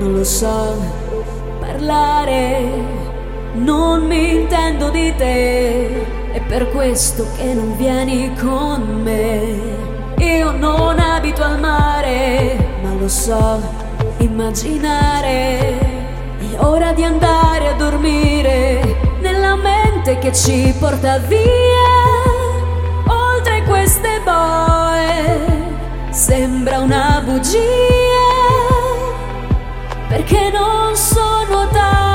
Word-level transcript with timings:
non 0.00 0.14
lo 0.14 0.24
so 0.24 0.76
parlare, 1.60 2.68
non 3.54 4.06
mi 4.06 4.40
intendo 4.40 4.88
di 4.88 5.14
te, 5.14 6.32
è 6.32 6.40
per 6.48 6.70
questo 6.70 7.26
che 7.36 7.52
non 7.54 7.76
vieni 7.76 8.34
con 8.34 9.02
me. 9.02 9.78
Io 10.18 10.50
non 10.52 10.98
abito 10.98 11.42
al 11.42 11.60
mare, 11.60 12.56
ma 12.82 12.92
lo 12.94 13.08
so 13.08 13.60
immaginare. 14.18 15.78
È 16.38 16.56
ora 16.58 16.92
di 16.92 17.04
andare 17.04 17.68
a 17.68 17.74
dormire 17.74 18.96
nella 19.20 19.54
mente 19.54 20.18
che 20.18 20.32
ci 20.32 20.74
porta 20.78 21.18
via. 21.18 21.38
Oltre 23.06 23.62
queste 23.64 24.20
boe, 24.24 24.79
sembra 26.10 26.80
una 26.80 27.22
bugia 27.24 27.58
perché 30.08 30.50
non 30.50 30.96
so 30.96 31.44
nuotare. 31.48 32.08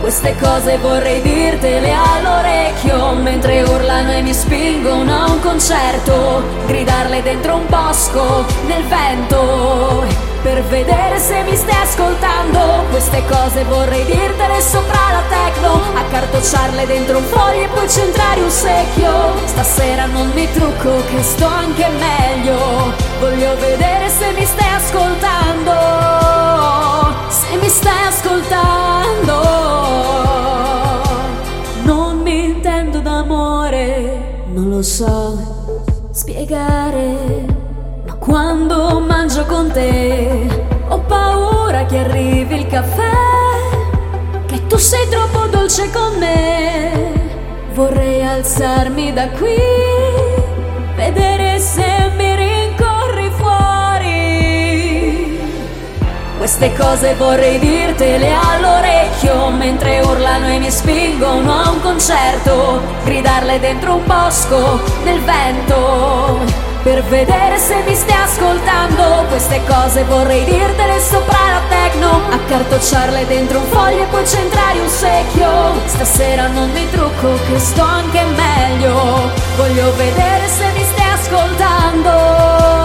Queste 0.00 0.34
cose 0.40 0.76
vorrei 0.78 1.22
dirtele 1.22 1.92
all'orecchio 1.92 3.14
mentre 3.14 3.62
urlano 3.62 4.12
e 4.12 4.22
mi 4.22 4.34
spingono 4.34 5.14
a 5.14 5.30
un 5.30 5.40
concerto, 5.40 6.42
gridarle 6.66 7.22
dentro 7.22 7.56
un 7.56 7.66
bosco 7.68 8.44
nel 8.66 8.84
vento 8.84 10.29
vedere 10.70 11.18
se 11.18 11.42
mi 11.42 11.54
stai 11.56 11.82
ascoltando. 11.82 12.84
Queste 12.90 13.22
cose 13.26 13.64
vorrei 13.64 14.04
dirtele 14.04 14.60
sopra 14.60 15.10
la 15.10 15.22
tecno, 15.28 15.82
accartocciarle 15.94 16.86
dentro 16.86 17.18
un 17.18 17.24
foglio 17.24 17.64
e 17.64 17.68
poi 17.68 17.88
centrare 17.88 18.40
un 18.40 18.50
secchio. 18.50 19.36
Stasera 19.46 20.06
non 20.06 20.30
mi 20.32 20.50
trucco 20.52 21.02
che 21.08 21.22
sto 21.22 21.46
anche 21.46 21.86
meglio, 21.88 22.94
voglio 23.18 23.56
vedere 23.58 24.08
se 24.08 24.30
mi 24.32 24.44
stai 24.44 24.72
ascoltando. 24.74 25.72
Se 27.28 27.56
mi 27.56 27.68
stai 27.68 28.06
ascoltando. 28.06 29.58
Non 31.82 32.20
mi 32.22 32.44
intendo 32.44 33.00
d'amore, 33.00 34.44
non 34.52 34.70
lo 34.70 34.82
so 34.82 35.58
spiegare 36.12 37.69
quando 38.20 39.00
mangio 39.00 39.44
con 39.46 39.72
te 39.72 40.46
ho 40.88 40.98
paura 41.00 41.86
che 41.86 41.98
arrivi 41.98 42.56
il 42.56 42.66
caffè, 42.66 43.10
che 44.46 44.66
tu 44.66 44.76
sei 44.76 45.08
troppo 45.08 45.46
dolce 45.46 45.90
con 45.90 46.18
me. 46.18 47.28
Vorrei 47.72 48.22
alzarmi 48.24 49.12
da 49.14 49.28
qui, 49.30 49.56
vedere 50.96 51.58
se 51.58 52.10
mi 52.16 52.36
rincorri 52.36 53.30
fuori. 53.36 54.48
Queste 56.36 56.74
cose 56.74 57.14
vorrei 57.14 57.58
dirtele 57.58 58.34
all'orecchio 58.34 59.48
mentre 59.48 60.00
urlano 60.00 60.46
e 60.48 60.58
mi 60.58 60.70
spingono 60.70 61.52
a 61.52 61.70
un 61.70 61.80
concerto, 61.80 62.82
gridarle 63.04 63.58
dentro 63.60 63.94
un 63.94 64.04
bosco 64.04 64.78
nel 65.04 65.20
vento 65.20 66.29
per 66.82 67.02
vedere 67.04 67.56
se 67.58 67.76
mi 67.86 67.94
stai 67.94 68.22
ascoltando. 68.22 69.26
Queste 69.28 69.60
cose 69.66 70.02
vorrei 70.04 70.44
dirtele 70.44 70.98
sopra 71.00 71.38
la 71.52 71.60
tecno 71.68 72.20
accartocciarle 72.30 73.26
dentro 73.26 73.58
un 73.58 73.66
foglio 73.66 74.02
e 74.02 74.06
poi 74.06 74.26
centrare 74.26 74.80
un 74.80 74.88
secchio. 74.88 75.74
Stasera 75.86 76.46
non 76.48 76.70
mi 76.72 76.88
trucco 76.90 77.38
che 77.46 77.58
sto 77.58 77.82
anche 77.82 78.22
meglio. 78.24 79.30
Voglio 79.56 79.94
vedere 79.96 80.48
se 80.48 80.64
mi 80.74 80.84
stai 80.84 81.10
ascoltando 81.10 82.80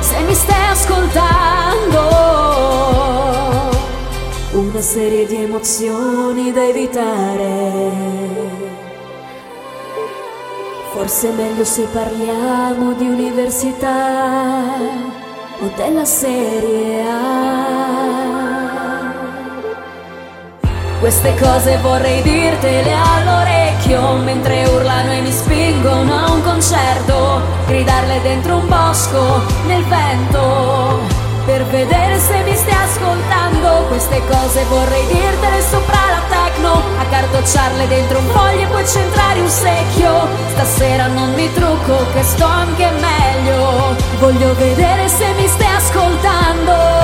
se 0.00 0.20
mi 0.22 0.34
stai 0.34 0.68
ascoltando. 0.68 1.98
Una 4.52 4.80
serie 4.80 5.26
di 5.26 5.36
emozioni 5.36 6.50
da 6.52 6.66
evitare 6.66 8.69
Forse 10.92 11.28
è 11.28 11.32
meglio 11.32 11.64
se 11.64 11.84
parliamo 11.84 12.92
di 12.94 13.08
università 13.08 14.74
o 15.60 15.70
della 15.76 16.04
serie 16.04 17.02
A. 17.08 17.80
Queste 20.98 21.34
cose 21.36 21.78
vorrei 21.78 22.20
dirtele 22.22 22.92
all'orecchio 22.92 24.16
mentre 24.16 24.66
urlano 24.66 25.12
e 25.12 25.20
mi 25.20 25.30
spingono 25.30 26.12
a 26.12 26.32
un 26.32 26.42
concerto, 26.42 27.40
gridarle 27.66 28.20
dentro 28.22 28.56
un 28.56 28.68
bosco 28.68 29.42
nel 29.66 29.84
vento 29.84 30.98
per 31.46 31.64
vedere 31.66 32.18
se 32.18 32.42
mi 32.42 32.54
stai 32.54 32.74
ascoltando. 32.74 33.86
Queste 33.88 34.20
cose 34.26 34.64
vorrei 34.64 35.06
dirtele 35.06 35.62
sopra 35.62 35.98
la 36.10 36.19
poco 41.90 42.06
che 42.12 42.22
sto 42.22 42.44
anche 42.44 42.88
meglio. 42.90 43.96
Voglio 44.18 44.54
vedere 44.54 45.08
se 45.08 45.32
mi 45.34 45.46
stai 45.48 45.74
ascoltando. 45.74 46.99